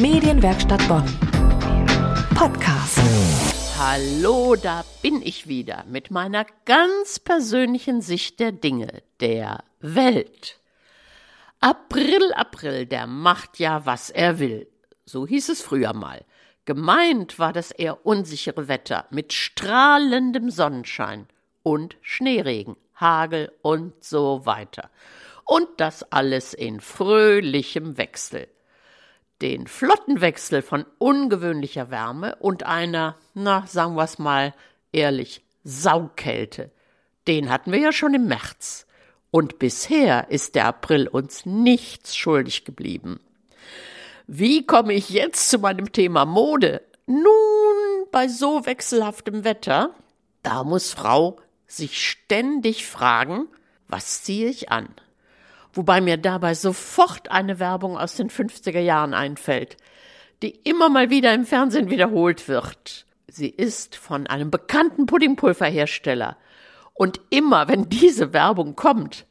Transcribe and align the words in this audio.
Medienwerkstatt 0.00 0.86
Bonn. 0.86 1.04
Podcast. 2.36 3.00
Hallo, 3.76 4.54
da 4.54 4.84
bin 5.02 5.20
ich 5.22 5.48
wieder 5.48 5.84
mit 5.88 6.12
meiner 6.12 6.46
ganz 6.66 7.18
persönlichen 7.18 8.00
Sicht 8.00 8.38
der 8.38 8.52
Dinge, 8.52 9.02
der 9.18 9.64
Welt. 9.80 10.60
April, 11.58 12.32
April, 12.34 12.86
der 12.86 13.08
macht 13.08 13.58
ja, 13.58 13.86
was 13.86 14.10
er 14.10 14.38
will. 14.38 14.68
So 15.04 15.26
hieß 15.26 15.48
es 15.48 15.62
früher 15.62 15.94
mal. 15.94 16.24
Gemeint 16.64 17.40
war 17.40 17.52
das 17.52 17.72
eher 17.72 18.06
unsichere 18.06 18.68
Wetter 18.68 19.06
mit 19.10 19.32
strahlendem 19.32 20.50
Sonnenschein 20.50 21.26
und 21.64 21.96
Schneeregen, 22.02 22.76
Hagel 22.94 23.50
und 23.62 24.04
so 24.04 24.46
weiter. 24.46 24.90
Und 25.44 25.66
das 25.78 26.04
alles 26.12 26.54
in 26.54 26.78
fröhlichem 26.78 27.98
Wechsel. 27.98 28.46
Den 29.40 29.66
Flottenwechsel 29.66 30.62
von 30.62 30.84
ungewöhnlicher 30.98 31.90
Wärme 31.90 32.36
und 32.36 32.64
einer, 32.64 33.16
na, 33.34 33.66
sagen 33.66 33.94
wir's 33.94 34.18
mal 34.18 34.52
ehrlich, 34.92 35.44
Saukälte. 35.62 36.70
Den 37.28 37.50
hatten 37.50 37.72
wir 37.72 37.78
ja 37.78 37.92
schon 37.92 38.14
im 38.14 38.26
März. 38.26 38.86
Und 39.30 39.58
bisher 39.58 40.30
ist 40.30 40.54
der 40.54 40.66
April 40.66 41.06
uns 41.06 41.44
nichts 41.44 42.16
schuldig 42.16 42.64
geblieben. 42.64 43.20
Wie 44.26 44.66
komme 44.66 44.94
ich 44.94 45.10
jetzt 45.10 45.50
zu 45.50 45.58
meinem 45.58 45.92
Thema 45.92 46.24
Mode? 46.24 46.82
Nun, 47.06 48.06
bei 48.10 48.28
so 48.28 48.66
wechselhaftem 48.66 49.44
Wetter, 49.44 49.94
da 50.42 50.64
muss 50.64 50.92
Frau 50.92 51.38
sich 51.66 52.06
ständig 52.06 52.86
fragen, 52.86 53.48
was 53.86 54.22
ziehe 54.22 54.48
ich 54.48 54.70
an? 54.70 54.88
Wobei 55.78 56.00
mir 56.00 56.16
dabei 56.16 56.54
sofort 56.54 57.30
eine 57.30 57.60
Werbung 57.60 57.96
aus 57.96 58.16
den 58.16 58.30
50er 58.30 58.80
Jahren 58.80 59.14
einfällt, 59.14 59.76
die 60.42 60.50
immer 60.50 60.88
mal 60.88 61.08
wieder 61.08 61.32
im 61.32 61.46
Fernsehen 61.46 61.88
wiederholt 61.88 62.48
wird. 62.48 63.06
Sie 63.28 63.48
ist 63.48 63.94
von 63.94 64.26
einem 64.26 64.50
bekannten 64.50 65.06
Puddingpulverhersteller. 65.06 66.36
Und 66.94 67.20
immer, 67.30 67.68
wenn 67.68 67.88
diese 67.88 68.32
Werbung 68.32 68.74
kommt, 68.74 69.24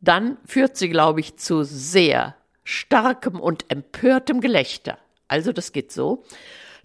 dann 0.00 0.38
führt 0.44 0.76
sie, 0.76 0.88
glaube 0.88 1.20
ich, 1.20 1.36
zu 1.36 1.62
sehr 1.62 2.34
starkem 2.64 3.38
und 3.38 3.70
empörtem 3.70 4.40
Gelächter. 4.40 4.98
Also 5.28 5.52
das 5.52 5.70
geht 5.70 5.92
so. 5.92 6.24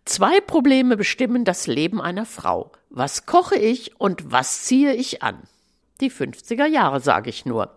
Zwei 0.06 0.40
Probleme 0.42 0.96
bestimmen 0.96 1.44
das 1.44 1.66
Leben 1.66 2.04
einer 2.04 2.28
Frau. 2.28 2.72
Was 2.92 3.26
koche 3.26 3.56
ich 3.56 4.00
und 4.00 4.32
was 4.32 4.66
ziehe 4.66 4.94
ich 4.94 5.24
an? 5.24 5.42
Die 6.02 6.12
50er 6.12 6.68
Jahre, 6.68 7.00
sage 7.00 7.32
ich 7.32 7.48
nur. 7.48 7.77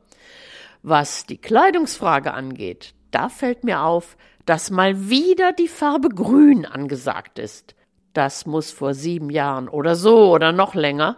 Was 0.82 1.26
die 1.26 1.38
Kleidungsfrage 1.38 2.32
angeht, 2.32 2.94
da 3.10 3.28
fällt 3.28 3.64
mir 3.64 3.82
auf, 3.82 4.16
dass 4.46 4.70
mal 4.70 5.10
wieder 5.10 5.52
die 5.52 5.68
Farbe 5.68 6.08
Grün 6.08 6.64
angesagt 6.64 7.38
ist. 7.38 7.74
Das 8.14 8.46
muss 8.46 8.70
vor 8.70 8.94
sieben 8.94 9.30
Jahren 9.30 9.68
oder 9.68 9.94
so 9.94 10.32
oder 10.32 10.52
noch 10.52 10.74
länger 10.74 11.16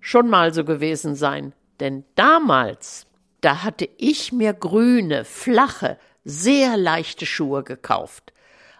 schon 0.00 0.28
mal 0.28 0.54
so 0.54 0.64
gewesen 0.64 1.14
sein. 1.14 1.52
Denn 1.80 2.04
damals, 2.14 3.06
da 3.40 3.62
hatte 3.62 3.88
ich 3.98 4.32
mir 4.32 4.54
grüne, 4.54 5.24
flache, 5.24 5.98
sehr 6.24 6.76
leichte 6.76 7.26
Schuhe 7.26 7.64
gekauft, 7.64 8.32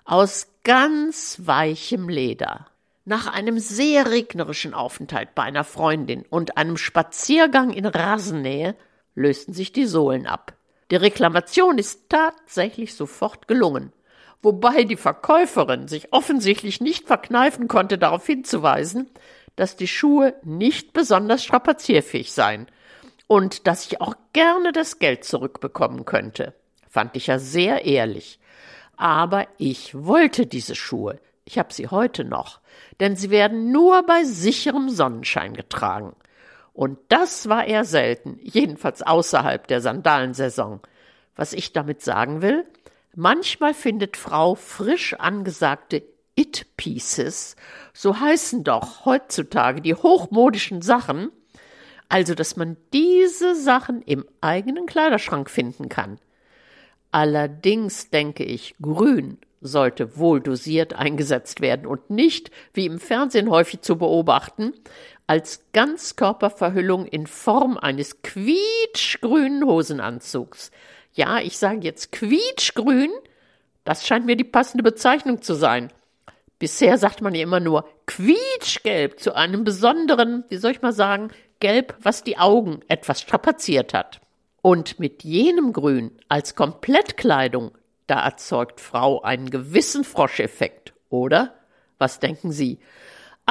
aus 0.04 0.48
ganz 0.64 1.40
weichem 1.44 2.08
Leder. 2.08 2.66
Nach 3.04 3.26
einem 3.26 3.58
sehr 3.58 4.10
regnerischen 4.10 4.74
Aufenthalt 4.74 5.34
bei 5.34 5.42
einer 5.42 5.64
Freundin 5.64 6.24
und 6.28 6.56
einem 6.56 6.76
Spaziergang 6.76 7.70
in 7.70 7.86
Rasennähe 7.86 8.76
lösten 9.14 9.52
sich 9.52 9.72
die 9.72 9.86
Sohlen 9.86 10.26
ab. 10.26 10.54
Die 10.90 10.96
Reklamation 10.96 11.78
ist 11.78 12.08
tatsächlich 12.08 12.94
sofort 12.94 13.48
gelungen, 13.48 13.92
wobei 14.42 14.84
die 14.84 14.96
Verkäuferin 14.96 15.88
sich 15.88 16.12
offensichtlich 16.12 16.80
nicht 16.80 17.06
verkneifen 17.06 17.68
konnte, 17.68 17.98
darauf 17.98 18.26
hinzuweisen, 18.26 19.08
dass 19.56 19.76
die 19.76 19.88
Schuhe 19.88 20.34
nicht 20.42 20.92
besonders 20.92 21.44
strapazierfähig 21.44 22.32
seien 22.32 22.66
und 23.26 23.66
dass 23.66 23.86
ich 23.86 24.00
auch 24.00 24.14
gerne 24.32 24.72
das 24.72 24.98
Geld 24.98 25.24
zurückbekommen 25.24 26.04
könnte. 26.04 26.54
Fand 26.88 27.16
ich 27.16 27.28
ja 27.28 27.38
sehr 27.38 27.84
ehrlich. 27.84 28.40
Aber 28.96 29.46
ich 29.56 29.94
wollte 29.94 30.46
diese 30.46 30.74
Schuhe. 30.74 31.20
Ich 31.44 31.58
habe 31.58 31.72
sie 31.72 31.88
heute 31.88 32.24
noch, 32.24 32.60
denn 32.98 33.16
sie 33.16 33.30
werden 33.30 33.70
nur 33.72 34.02
bei 34.04 34.24
sicherem 34.24 34.90
Sonnenschein 34.90 35.54
getragen. 35.54 36.14
Und 36.80 36.98
das 37.10 37.46
war 37.50 37.66
eher 37.66 37.84
selten, 37.84 38.38
jedenfalls 38.40 39.02
außerhalb 39.02 39.66
der 39.66 39.82
Sandalensaison. 39.82 40.80
Was 41.36 41.52
ich 41.52 41.74
damit 41.74 42.00
sagen 42.00 42.40
will, 42.40 42.64
manchmal 43.14 43.74
findet 43.74 44.16
Frau 44.16 44.54
frisch 44.54 45.12
angesagte 45.12 46.02
It-Pieces, 46.36 47.56
so 47.92 48.18
heißen 48.18 48.64
doch 48.64 49.04
heutzutage 49.04 49.82
die 49.82 49.94
hochmodischen 49.94 50.80
Sachen, 50.80 51.30
also 52.08 52.34
dass 52.34 52.56
man 52.56 52.78
diese 52.94 53.54
Sachen 53.54 54.00
im 54.00 54.24
eigenen 54.40 54.86
Kleiderschrank 54.86 55.50
finden 55.50 55.90
kann. 55.90 56.18
Allerdings 57.10 58.08
denke 58.08 58.44
ich, 58.44 58.74
grün 58.80 59.36
sollte 59.60 60.16
wohl 60.16 60.40
dosiert 60.40 60.94
eingesetzt 60.94 61.60
werden 61.60 61.84
und 61.84 62.08
nicht, 62.08 62.50
wie 62.72 62.86
im 62.86 62.98
Fernsehen 62.98 63.50
häufig 63.50 63.82
zu 63.82 63.98
beobachten, 63.98 64.72
als 65.30 65.62
Ganzkörperverhüllung 65.72 67.06
in 67.06 67.28
Form 67.28 67.78
eines 67.78 68.20
quietschgrünen 68.22 69.64
Hosenanzugs. 69.64 70.72
Ja, 71.12 71.38
ich 71.38 71.56
sage 71.56 71.82
jetzt 71.82 72.10
quietschgrün, 72.10 73.12
das 73.84 74.04
scheint 74.04 74.26
mir 74.26 74.34
die 74.34 74.42
passende 74.42 74.82
Bezeichnung 74.82 75.40
zu 75.40 75.54
sein. 75.54 75.92
Bisher 76.58 76.98
sagt 76.98 77.22
man 77.22 77.36
ja 77.36 77.44
immer 77.44 77.60
nur 77.60 77.88
quietschgelb 78.06 79.20
zu 79.20 79.36
einem 79.36 79.62
besonderen, 79.62 80.42
wie 80.48 80.56
soll 80.56 80.72
ich 80.72 80.82
mal 80.82 80.92
sagen, 80.92 81.30
Gelb, 81.60 81.94
was 82.02 82.24
die 82.24 82.36
Augen 82.36 82.80
etwas 82.88 83.20
strapaziert 83.20 83.94
hat. 83.94 84.20
Und 84.62 84.98
mit 84.98 85.22
jenem 85.22 85.72
Grün 85.72 86.10
als 86.28 86.56
Komplettkleidung, 86.56 87.70
da 88.08 88.24
erzeugt 88.24 88.80
Frau 88.80 89.22
einen 89.22 89.48
gewissen 89.48 90.02
Froscheffekt, 90.02 90.92
oder? 91.08 91.54
Was 91.98 92.18
denken 92.18 92.50
Sie? 92.50 92.80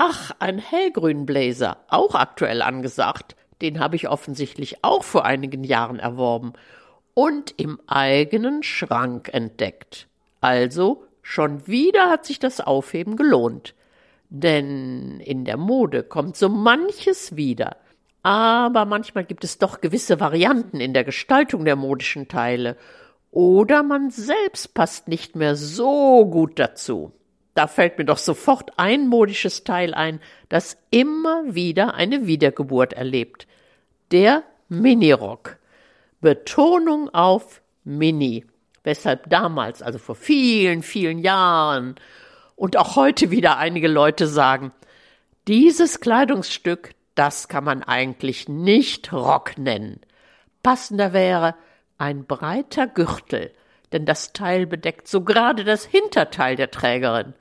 Ach, 0.02 0.32
ein 0.40 0.60
hellgrünen 0.60 1.26
Blazer, 1.26 1.78
auch 1.90 2.16
aktuell 2.16 2.62
angesagt. 2.62 3.36
Den 3.62 3.82
habe 3.82 3.98
ich 3.98 4.08
offensichtlich 4.08 4.84
auch 4.84 5.04
vor 5.04 5.26
einigen 5.26 5.66
Jahren 5.66 6.00
erworben 6.00 6.54
und 7.14 7.54
im 7.58 7.82
eigenen 7.86 8.64
Schrank 8.64 9.30
entdeckt. 9.34 10.08
Also, 10.40 11.04
schon 11.22 11.68
wieder 11.68 12.10
hat 12.10 12.26
sich 12.26 12.40
das 12.40 12.62
Aufheben 12.62 13.18
gelohnt. 13.18 13.76
Denn 14.30 15.20
in 15.20 15.44
der 15.44 15.58
Mode 15.58 16.04
kommt 16.04 16.38
so 16.38 16.48
manches 16.48 17.36
wieder 17.36 17.76
aber 18.22 18.86
manchmal 18.86 19.24
gibt 19.24 19.44
es 19.44 19.58
doch 19.58 19.82
gewisse 19.82 20.20
Varianten 20.20 20.82
in 20.82 20.94
der 20.94 21.04
Gestaltung 21.04 21.66
der 21.66 21.76
modischen 21.76 22.28
Teile, 22.28 22.76
oder 23.32 23.84
man 23.84 24.10
selbst 24.10 24.74
passt 24.74 25.08
nicht 25.08 25.36
mehr 25.36 25.56
so 25.56 26.26
gut 26.26 26.58
dazu. 26.58 27.12
Da 27.54 27.68
fällt 27.68 27.98
mir 27.98 28.06
doch 28.06 28.18
sofort 28.18 28.72
ein 28.78 29.08
modisches 29.08 29.64
Teil 29.64 29.94
ein, 29.94 30.20
das 30.50 30.78
immer 30.92 31.56
wieder 31.56 31.96
eine 31.96 32.26
Wiedergeburt 32.28 32.94
erlebt. 32.94 33.48
Der 34.12 34.44
Minirock. 34.70 35.58
Betonung 36.22 37.10
auf 37.10 37.62
Mini. 37.84 38.46
Weshalb 38.84 39.30
damals, 39.30 39.82
also 39.82 40.00
vor 40.00 40.16
vielen, 40.16 40.84
vielen 40.84 41.20
Jahren 41.20 41.96
und 42.56 42.78
auch 42.78 42.96
heute 42.96 43.32
wieder 43.32 43.58
einige 43.58 43.88
Leute 43.88 44.28
sagen, 44.28 44.72
dieses 45.48 46.00
Kleidungsstück, 46.00 46.94
das 47.16 47.48
kann 47.48 47.64
man 47.64 47.84
eigentlich 47.84 48.48
nicht 48.48 49.12
Rock 49.12 49.58
nennen. 49.58 50.02
Passender 50.64 51.14
wäre 51.14 51.56
ein 51.98 52.26
breiter 52.26 52.88
Gürtel, 52.88 53.52
denn 53.92 54.06
das 54.06 54.34
Teil 54.34 54.66
bedeckt 54.66 55.08
so 55.08 55.22
gerade 55.22 55.64
das 55.64 55.86
Hinterteil 55.86 56.56
der 56.56 56.72
Trägerin. 56.72 57.34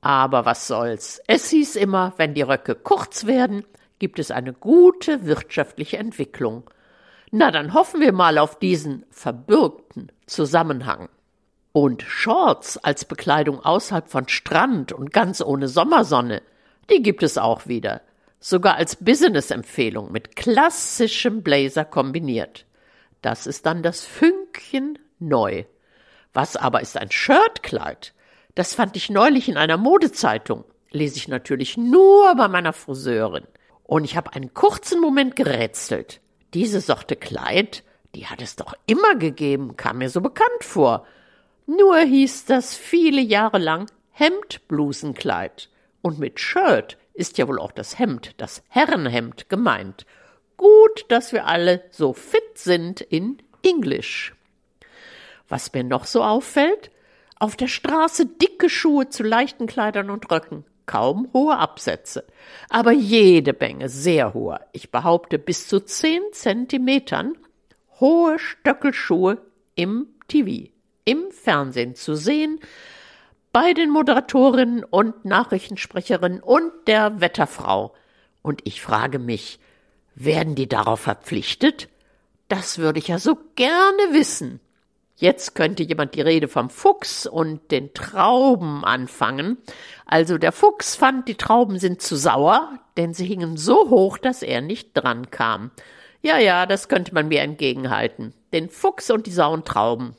Aber 0.00 0.44
was 0.44 0.66
soll's? 0.66 1.20
Es 1.26 1.50
hieß 1.50 1.76
immer, 1.76 2.14
wenn 2.16 2.34
die 2.34 2.42
Röcke 2.42 2.74
kurz 2.74 3.26
werden, 3.26 3.64
gibt 3.98 4.18
es 4.18 4.30
eine 4.30 4.52
gute 4.52 5.26
wirtschaftliche 5.26 5.98
Entwicklung. 5.98 6.70
Na, 7.30 7.50
dann 7.50 7.74
hoffen 7.74 8.00
wir 8.00 8.12
mal 8.12 8.38
auf 8.38 8.58
diesen 8.58 9.04
verbürgten 9.10 10.12
Zusammenhang. 10.26 11.08
Und 11.72 12.02
Shorts 12.02 12.78
als 12.78 13.04
Bekleidung 13.04 13.60
außerhalb 13.60 14.08
von 14.08 14.28
Strand 14.28 14.92
und 14.92 15.12
ganz 15.12 15.40
ohne 15.40 15.68
Sommersonne, 15.68 16.42
die 16.90 17.02
gibt 17.02 17.22
es 17.22 17.38
auch 17.38 17.66
wieder 17.66 18.00
sogar 18.40 18.76
als 18.76 18.96
Business-Empfehlung 18.96 20.12
mit 20.12 20.36
klassischem 20.36 21.42
Blazer 21.42 21.84
kombiniert. 21.84 22.66
Das 23.22 23.46
ist 23.46 23.66
dann 23.66 23.82
das 23.82 24.04
Fünkchen 24.04 24.98
neu. 25.18 25.64
Was 26.32 26.56
aber 26.56 26.80
ist 26.80 26.96
ein 26.96 27.10
Shirtkleid? 27.10 28.14
Das 28.54 28.74
fand 28.74 28.96
ich 28.96 29.10
neulich 29.10 29.48
in 29.48 29.56
einer 29.56 29.76
Modezeitung. 29.76 30.64
Lese 30.90 31.16
ich 31.16 31.28
natürlich 31.28 31.76
nur 31.76 32.34
bei 32.34 32.48
meiner 32.48 32.72
Friseurin. 32.72 33.46
Und 33.84 34.04
ich 34.04 34.16
habe 34.16 34.32
einen 34.32 34.52
kurzen 34.52 35.00
Moment 35.00 35.36
gerätselt. 35.36 36.20
Diese 36.54 36.80
Sorte 36.80 37.16
Kleid, 37.16 37.84
die 38.14 38.26
hat 38.26 38.42
es 38.42 38.56
doch 38.56 38.74
immer 38.86 39.14
gegeben, 39.14 39.76
kam 39.76 39.98
mir 39.98 40.10
so 40.10 40.20
bekannt 40.20 40.62
vor. 40.62 41.06
Nur 41.66 41.98
hieß 41.98 42.46
das 42.46 42.74
viele 42.74 43.20
Jahre 43.20 43.58
lang 43.58 43.90
Hemdblusenkleid. 44.12 45.68
Und 46.02 46.18
mit 46.18 46.40
Shirt 46.40 46.96
ist 47.14 47.38
ja 47.38 47.48
wohl 47.48 47.58
auch 47.58 47.72
das 47.72 47.98
Hemd, 47.98 48.34
das 48.38 48.62
Herrenhemd 48.68 49.48
gemeint. 49.48 50.06
Gut, 50.56 51.04
dass 51.08 51.32
wir 51.32 51.46
alle 51.46 51.84
so 51.90 52.12
fit 52.12 52.56
sind 52.56 53.00
in 53.00 53.38
Englisch. 53.62 54.34
Was 55.48 55.72
mir 55.72 55.84
noch 55.84 56.04
so 56.04 56.22
auffällt, 56.22 56.90
auf 57.38 57.56
der 57.56 57.68
Straße 57.68 58.26
dicke 58.26 58.68
Schuhe 58.68 59.08
zu 59.08 59.22
leichten 59.22 59.66
Kleidern 59.66 60.10
und 60.10 60.30
Röcken, 60.30 60.64
kaum 60.86 61.28
hohe 61.32 61.56
Absätze, 61.56 62.24
aber 62.68 62.92
jede 62.92 63.54
Menge 63.58 63.88
sehr 63.88 64.34
hohe, 64.34 64.60
ich 64.72 64.90
behaupte 64.90 65.38
bis 65.38 65.68
zu 65.68 65.80
zehn 65.80 66.22
Zentimetern, 66.32 67.34
hohe 68.00 68.38
Stöckelschuhe 68.38 69.38
im 69.74 70.08
TV, 70.26 70.70
im 71.04 71.30
Fernsehen 71.30 71.94
zu 71.94 72.14
sehen, 72.14 72.60
bei 73.52 73.72
den 73.72 73.90
Moderatorinnen 73.90 74.84
und 74.84 75.24
Nachrichtensprecherinnen 75.24 76.40
und 76.40 76.70
der 76.86 77.20
Wetterfrau. 77.20 77.94
Und 78.42 78.60
ich 78.64 78.82
frage 78.82 79.18
mich, 79.18 79.58
werden 80.14 80.54
die 80.54 80.68
darauf 80.68 81.00
verpflichtet? 81.00 81.88
Das 82.48 82.78
würde 82.78 82.98
ich 82.98 83.08
ja 83.08 83.18
so 83.18 83.38
gerne 83.56 84.12
wissen. 84.12 84.60
Jetzt 85.20 85.56
könnte 85.56 85.82
jemand 85.82 86.14
die 86.14 86.20
Rede 86.20 86.46
vom 86.46 86.70
Fuchs 86.70 87.26
und 87.26 87.72
den 87.72 87.92
Trauben 87.92 88.84
anfangen. 88.84 89.58
Also 90.06 90.38
der 90.38 90.52
Fuchs 90.52 90.94
fand, 90.94 91.26
die 91.26 91.34
Trauben 91.34 91.80
sind 91.80 92.00
zu 92.00 92.14
sauer, 92.14 92.78
denn 92.96 93.14
sie 93.14 93.26
hingen 93.26 93.56
so 93.56 93.90
hoch, 93.90 94.18
dass 94.18 94.44
er 94.44 94.60
nicht 94.60 94.90
dran 94.94 95.28
kam. 95.32 95.72
Ja, 96.22 96.38
ja, 96.38 96.66
das 96.66 96.86
könnte 96.86 97.14
man 97.14 97.26
mir 97.26 97.40
entgegenhalten. 97.40 98.32
Den 98.52 98.70
Fuchs 98.70 99.10
und 99.10 99.26
die 99.26 99.32
sauen 99.32 99.64
Trauben. 99.64 100.14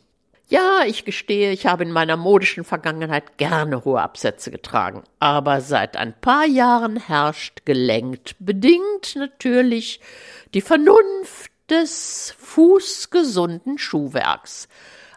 Ja, 0.49 0.81
ich 0.85 1.05
gestehe, 1.05 1.53
ich 1.53 1.65
habe 1.65 1.83
in 1.83 1.91
meiner 1.91 2.17
modischen 2.17 2.65
Vergangenheit 2.65 3.37
gerne 3.37 3.85
hohe 3.85 4.01
Absätze 4.01 4.51
getragen, 4.51 5.03
aber 5.19 5.61
seit 5.61 5.95
ein 5.95 6.19
paar 6.19 6.45
Jahren 6.45 6.97
herrscht 6.97 7.65
gelenkt, 7.65 8.35
bedingt 8.39 9.15
natürlich 9.15 10.01
die 10.55 10.61
Vernunft 10.61 11.48
des 11.69 12.35
fußgesunden 12.37 13.77
Schuhwerks. 13.77 14.67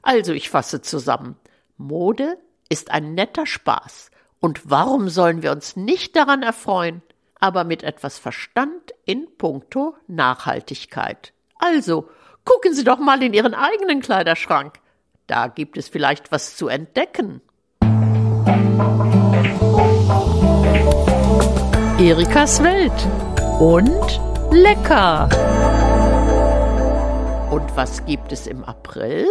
Also 0.02 0.32
ich 0.32 0.50
fasse 0.50 0.82
zusammen. 0.82 1.37
Mode 1.76 2.38
ist 2.69 2.90
ein 2.90 3.14
netter 3.14 3.46
Spaß. 3.46 4.10
Und 4.40 4.70
warum 4.70 5.08
sollen 5.08 5.43
wir 5.43 5.52
uns 5.52 5.76
nicht 5.76 6.16
daran 6.16 6.43
erfreuen, 6.43 7.02
aber 7.38 7.64
mit 7.64 7.82
etwas 7.82 8.19
Verstand 8.19 8.93
in 9.04 9.28
puncto 9.38 9.94
Nachhaltigkeit? 10.08 11.32
Also, 11.58 12.08
gucken 12.44 12.75
Sie 12.75 12.82
doch 12.82 12.98
mal 12.98 13.22
in 13.22 13.34
Ihren 13.34 13.55
eigenen 13.55 14.00
Kleiderschrank. 14.00 14.81
Da 15.28 15.46
gibt 15.46 15.76
es 15.76 15.88
vielleicht 15.88 16.32
was 16.32 16.56
zu 16.56 16.66
entdecken. 16.69 17.40
Erikas 21.98 22.62
Welt 22.64 22.93
und 23.60 24.20
lecker. 24.50 25.28
Und 27.52 27.76
was 27.76 28.06
gibt 28.06 28.32
es 28.32 28.46
im 28.46 28.64
April? 28.64 29.26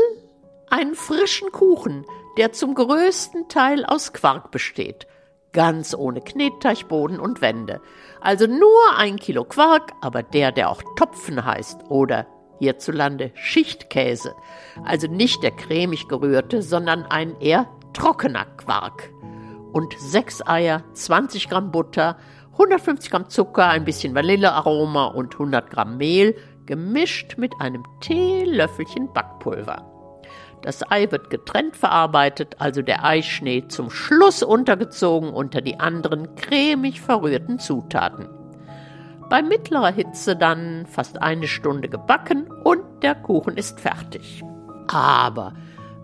Einen 0.70 0.94
frischen 0.94 1.52
Kuchen, 1.52 2.06
der 2.38 2.52
zum 2.52 2.76
größten 2.76 3.48
Teil 3.48 3.84
aus 3.84 4.14
Quark 4.14 4.52
besteht. 4.52 5.08
Ganz 5.54 5.96
ohne 5.96 6.22
Knetteichboden 6.22 7.20
und 7.20 7.42
Wände. 7.42 7.82
Also 8.22 8.46
nur 8.46 8.96
ein 8.96 9.16
Kilo 9.16 9.44
Quark, 9.44 9.94
aber 10.02 10.22
der, 10.22 10.52
der 10.52 10.70
auch 10.70 10.84
Topfen 10.98 11.44
heißt 11.44 11.90
oder 11.90 12.28
hierzulande 12.60 13.32
Schichtkäse. 13.34 14.36
Also 14.86 15.08
nicht 15.08 15.42
der 15.42 15.50
cremig 15.50 16.08
gerührte, 16.08 16.62
sondern 16.62 17.06
ein 17.06 17.42
eher 17.42 17.70
trockener 17.94 18.46
Quark. 18.46 19.10
Und 19.72 19.96
sechs 19.98 20.46
Eier, 20.46 20.84
20 20.94 21.50
Gramm 21.50 21.72
Butter, 21.72 22.18
150 22.52 23.10
Gramm 23.10 23.30
Zucker, 23.30 23.68
ein 23.68 23.86
bisschen 23.86 24.14
Vanillearoma 24.14 25.06
und 25.06 25.34
100 25.34 25.72
Gramm 25.72 25.98
Mehl, 25.98 26.36
gemischt 26.72 27.38
mit 27.38 27.60
einem 27.60 27.84
Teelöffelchen 28.00 29.12
Backpulver. 29.12 29.86
Das 30.62 30.90
Ei 30.90 31.12
wird 31.12 31.30
getrennt 31.30 31.76
verarbeitet, 31.76 32.56
also 32.60 32.82
der 32.82 33.04
Eischnee 33.04 33.68
zum 33.68 33.90
Schluss 33.90 34.42
untergezogen 34.42 35.34
unter 35.34 35.60
die 35.60 35.82
anderen 35.82 36.34
cremig 36.38 37.02
verrührten 37.02 37.60
Zutaten. 37.60 38.30
Bei 39.30 39.42
mittlerer 39.42 39.92
Hitze 39.92 40.38
dann 40.38 40.86
fast 40.86 41.22
eine 41.22 41.50
Stunde 41.50 41.90
gebacken 41.90 42.50
und 42.64 43.04
der 43.04 43.16
Kuchen 43.16 43.58
ist 43.58 43.82
fertig. 43.82 44.42
Aber 44.88 45.52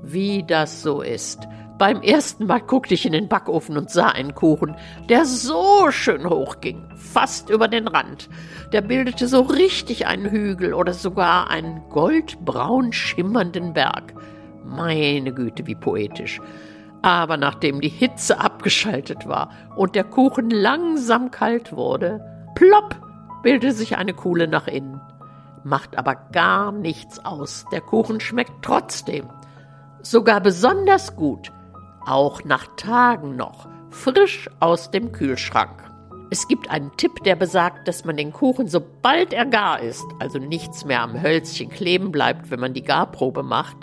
wie 0.03 0.43
das 0.45 0.81
so 0.81 1.01
ist, 1.01 1.47
beim 1.77 2.01
ersten 2.01 2.47
Mal 2.47 2.61
guckte 2.61 2.95
ich 2.95 3.05
in 3.05 3.11
den 3.11 3.27
Backofen 3.27 3.77
und 3.77 3.91
sah 3.91 4.07
einen 4.07 4.33
Kuchen, 4.33 4.75
der 5.09 5.25
so 5.25 5.91
schön 5.91 6.27
hoch 6.27 6.59
ging, 6.59 6.83
fast 6.95 7.49
über 7.49 7.67
den 7.67 7.87
Rand. 7.87 8.29
Der 8.71 8.81
bildete 8.81 9.27
so 9.27 9.41
richtig 9.41 10.07
einen 10.07 10.29
Hügel 10.29 10.73
oder 10.73 10.93
sogar 10.93 11.49
einen 11.49 11.87
goldbraun 11.89 12.93
schimmernden 12.93 13.73
Berg. 13.73 14.13
Meine 14.65 15.33
Güte, 15.33 15.67
wie 15.67 15.75
poetisch. 15.75 16.41
Aber 17.03 17.37
nachdem 17.37 17.79
die 17.79 17.89
Hitze 17.89 18.39
abgeschaltet 18.39 19.27
war 19.27 19.51
und 19.75 19.95
der 19.95 20.03
Kuchen 20.03 20.49
langsam 20.49 21.29
kalt 21.31 21.73
wurde, 21.73 22.21
plopp, 22.55 22.95
bildete 23.43 23.71
sich 23.71 23.97
eine 23.97 24.13
Kuhle 24.13 24.47
nach 24.47 24.67
innen. 24.67 24.99
Macht 25.63 25.97
aber 25.97 26.15
gar 26.15 26.71
nichts 26.71 27.23
aus. 27.23 27.65
Der 27.71 27.81
Kuchen 27.81 28.19
schmeckt 28.19 28.63
trotzdem. 28.63 29.27
Sogar 30.01 30.41
besonders 30.41 31.15
gut. 31.15 31.51
Auch 32.07 32.43
nach 32.43 32.67
Tagen 32.77 33.35
noch. 33.35 33.67
Frisch 33.89 34.49
aus 34.59 34.91
dem 34.91 35.11
Kühlschrank. 35.11 35.83
Es 36.29 36.47
gibt 36.47 36.69
einen 36.69 36.91
Tipp, 36.97 37.23
der 37.23 37.35
besagt, 37.35 37.87
dass 37.87 38.03
man 38.03 38.17
den 38.17 38.33
Kuchen, 38.33 38.67
sobald 38.67 39.31
er 39.31 39.45
gar 39.45 39.79
ist, 39.79 40.05
also 40.19 40.39
nichts 40.39 40.83
mehr 40.83 41.01
am 41.01 41.21
Hölzchen 41.21 41.69
kleben 41.69 42.11
bleibt, 42.11 42.49
wenn 42.49 42.59
man 42.59 42.73
die 42.73 42.83
Garprobe 42.83 43.43
macht, 43.43 43.77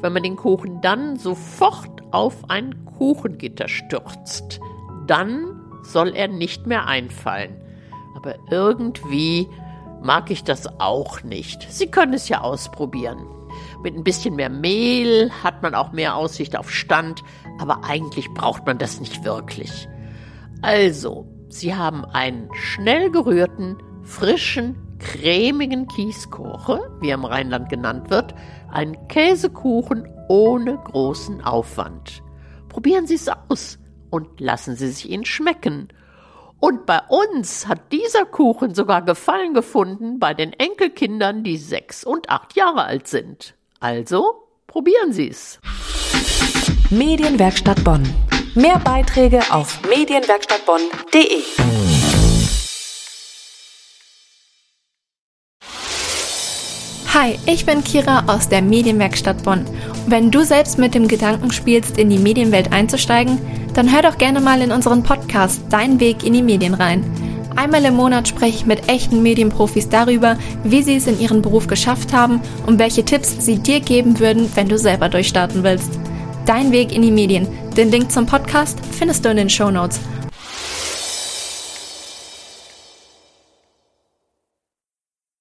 wenn 0.00 0.12
man 0.12 0.22
den 0.22 0.36
Kuchen 0.36 0.80
dann 0.80 1.16
sofort 1.16 2.02
auf 2.10 2.48
ein 2.48 2.84
Kuchengitter 2.84 3.68
stürzt. 3.68 4.60
Dann 5.06 5.60
soll 5.82 6.14
er 6.14 6.28
nicht 6.28 6.66
mehr 6.66 6.86
einfallen 6.86 7.60
aber 8.20 8.36
irgendwie 8.50 9.48
mag 10.02 10.30
ich 10.30 10.44
das 10.44 10.66
auch 10.78 11.22
nicht. 11.22 11.66
Sie 11.70 11.86
können 11.86 12.12
es 12.12 12.28
ja 12.28 12.42
ausprobieren. 12.42 13.26
Mit 13.82 13.96
ein 13.96 14.04
bisschen 14.04 14.36
mehr 14.36 14.50
Mehl 14.50 15.30
hat 15.42 15.62
man 15.62 15.74
auch 15.74 15.92
mehr 15.92 16.16
Aussicht 16.16 16.56
auf 16.56 16.70
Stand, 16.70 17.22
aber 17.58 17.84
eigentlich 17.84 18.28
braucht 18.34 18.66
man 18.66 18.78
das 18.78 19.00
nicht 19.00 19.24
wirklich. 19.24 19.88
Also, 20.62 21.26
Sie 21.48 21.74
haben 21.74 22.04
einen 22.04 22.48
schnell 22.54 23.10
gerührten, 23.10 23.76
frischen, 24.02 24.76
cremigen 24.98 25.88
Kieskuchen, 25.88 26.78
wie 27.00 27.08
er 27.08 27.14
im 27.14 27.24
Rheinland 27.24 27.68
genannt 27.68 28.10
wird, 28.10 28.34
einen 28.70 29.08
Käsekuchen 29.08 30.06
ohne 30.28 30.76
großen 30.76 31.42
Aufwand. 31.42 32.22
Probieren 32.68 33.06
Sie 33.06 33.14
es 33.14 33.28
aus 33.48 33.78
und 34.10 34.38
lassen 34.38 34.76
Sie 34.76 34.88
sich 34.88 35.10
ihn 35.10 35.24
schmecken 35.24 35.88
und 36.60 36.84
bei 36.84 37.00
uns 37.08 37.66
hat 37.66 37.90
dieser 37.90 38.26
Kuchen 38.26 38.74
sogar 38.74 39.02
Gefallen 39.02 39.54
gefunden 39.54 40.18
bei 40.18 40.34
den 40.34 40.52
Enkelkindern, 40.52 41.42
die 41.42 41.56
sechs 41.56 42.04
und 42.04 42.28
acht 42.28 42.54
Jahre 42.54 42.84
alt 42.84 43.08
sind. 43.08 43.54
Also 43.80 44.46
probieren 44.66 45.12
Sie 45.12 45.28
es. 45.28 45.58
Medienwerkstatt 46.90 47.82
Bonn. 47.82 48.02
Mehr 48.54 48.78
Beiträge 48.78 49.40
auf 49.50 49.80
medienwerkstattbonn.de. 49.88 51.42
Hi, 57.14 57.38
ich 57.46 57.64
bin 57.66 57.82
Kira 57.82 58.24
aus 58.26 58.48
der 58.48 58.62
Medienwerkstatt 58.62 59.42
Bonn. 59.42 59.64
wenn 60.06 60.30
du 60.30 60.42
selbst 60.44 60.78
mit 60.78 60.94
dem 60.94 61.08
Gedanken 61.08 61.52
spielst, 61.52 61.98
in 61.98 62.10
die 62.10 62.18
Medienwelt 62.18 62.72
einzusteigen, 62.72 63.38
dann 63.72 63.92
hör 63.92 64.02
doch 64.02 64.18
gerne 64.18 64.40
mal 64.40 64.60
in 64.60 64.72
unseren 64.72 65.02
Podcast 65.02 65.62
Dein 65.70 66.00
Weg 66.00 66.24
in 66.24 66.32
die 66.32 66.42
Medien 66.42 66.74
rein. 66.74 67.04
Einmal 67.56 67.84
im 67.84 67.94
Monat 67.94 68.28
spreche 68.28 68.56
ich 68.56 68.66
mit 68.66 68.88
echten 68.88 69.22
Medienprofis 69.22 69.88
darüber, 69.88 70.38
wie 70.64 70.82
sie 70.82 70.96
es 70.96 71.06
in 71.06 71.20
ihrem 71.20 71.42
Beruf 71.42 71.66
geschafft 71.66 72.12
haben 72.12 72.40
und 72.66 72.78
welche 72.78 73.04
Tipps 73.04 73.44
sie 73.44 73.58
dir 73.58 73.80
geben 73.80 74.18
würden, 74.18 74.50
wenn 74.54 74.68
du 74.68 74.78
selber 74.78 75.08
durchstarten 75.08 75.62
willst. 75.62 75.90
Dein 76.46 76.72
Weg 76.72 76.94
in 76.94 77.02
die 77.02 77.10
Medien. 77.10 77.46
Den 77.76 77.90
Link 77.90 78.10
zum 78.10 78.26
Podcast 78.26 78.78
findest 78.92 79.24
du 79.24 79.30
in 79.30 79.36
den 79.36 79.50
Show 79.50 79.70
Notes. 79.70 80.00